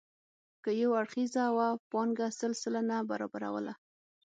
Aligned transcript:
که 0.63 0.69
یو 0.81 0.91
اړخیزه 0.99 1.43
وه 1.55 1.67
پانګه 1.91 2.27
سل 2.39 2.51
سلنه 2.61 2.97
برابروله. 3.09 3.73